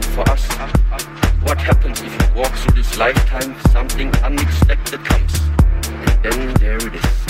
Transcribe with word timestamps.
question 0.00 0.24
for 0.24 0.30
us. 0.30 0.46
What 1.42 1.58
happens 1.58 2.00
if 2.00 2.12
you 2.12 2.34
walk 2.34 2.52
through 2.54 2.74
this 2.74 2.96
lifetime, 2.98 3.54
something 3.70 4.14
unexpected 4.16 5.04
comes? 5.04 5.40
And 6.24 6.32
then 6.32 6.54
there 6.54 6.76
it 6.76 6.94
is. 6.94 7.27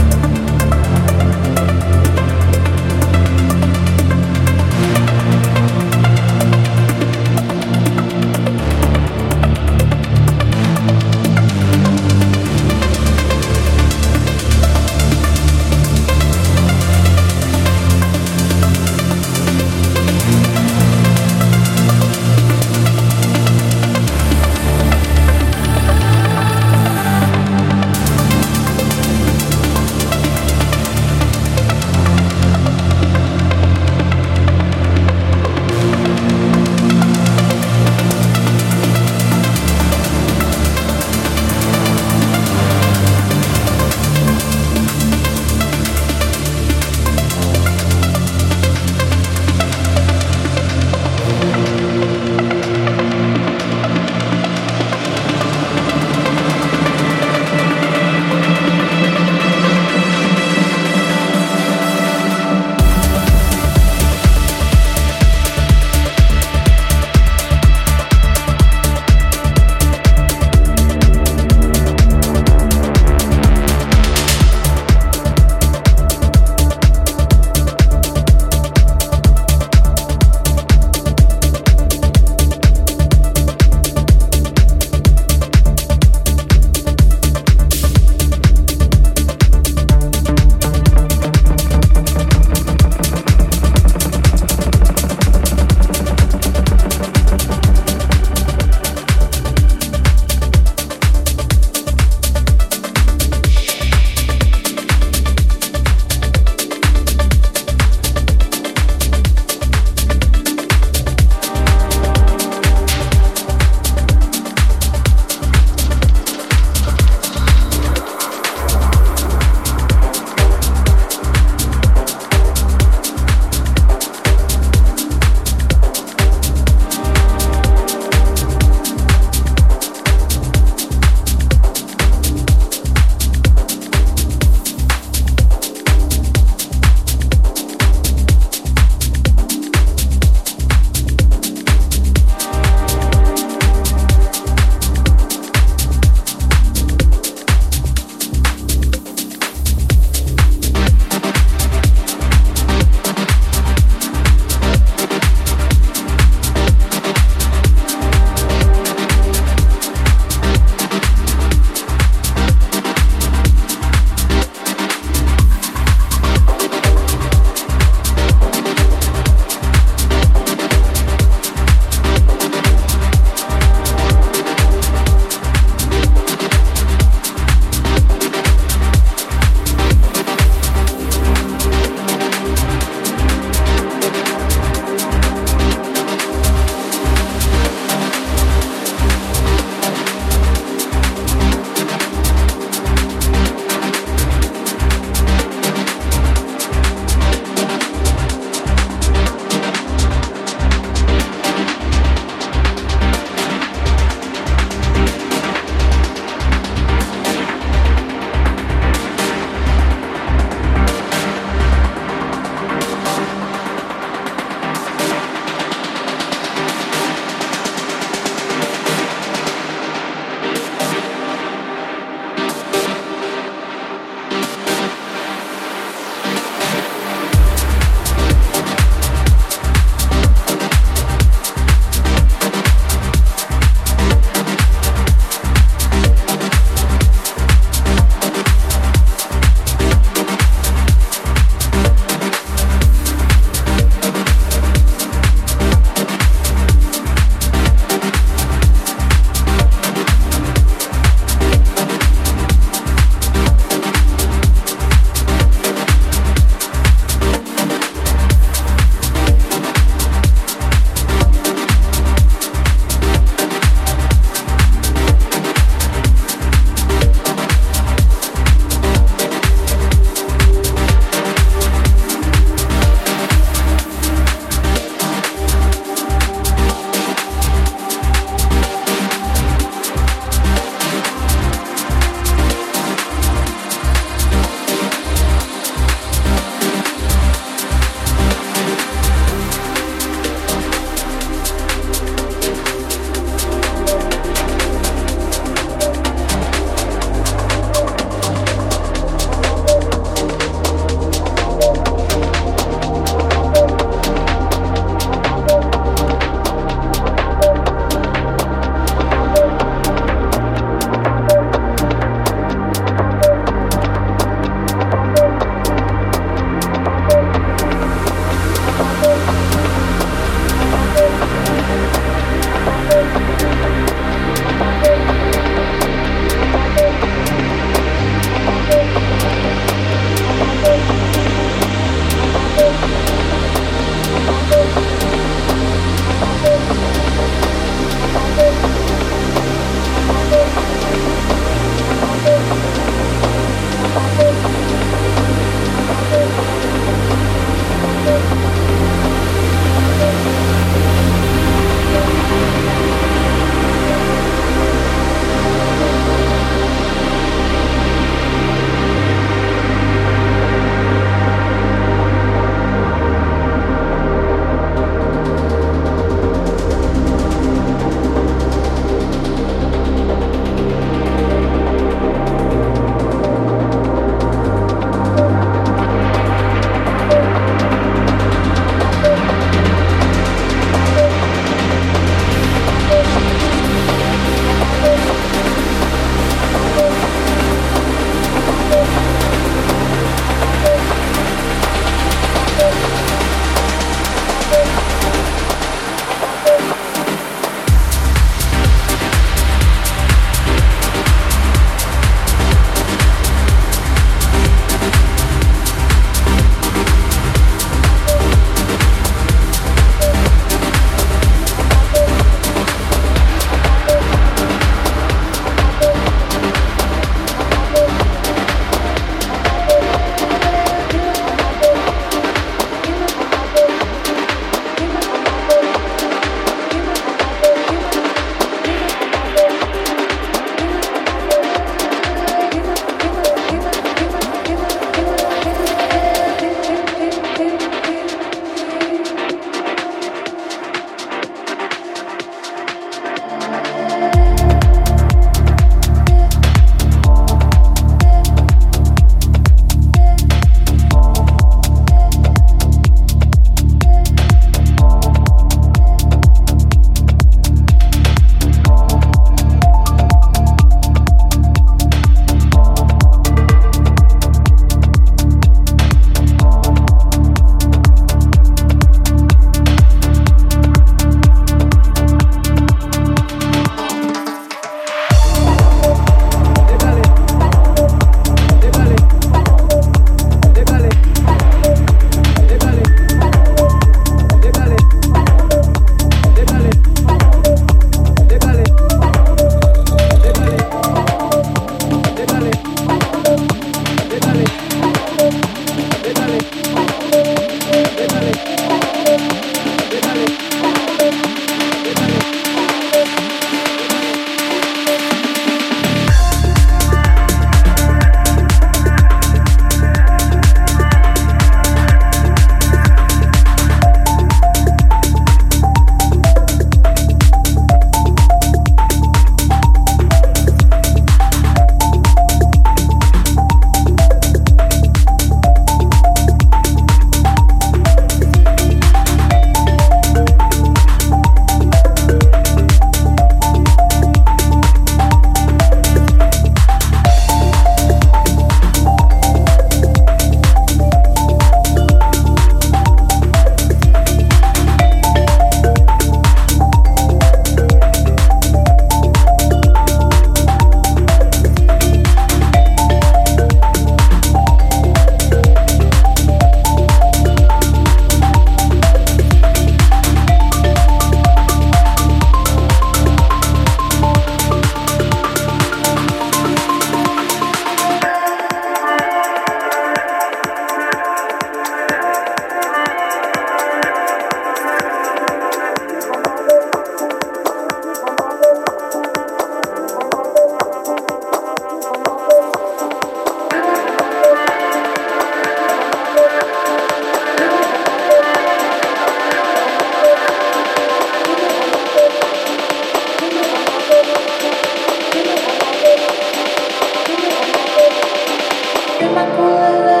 my 599.13 599.25
poor 599.35 599.85
love. 599.85 600.00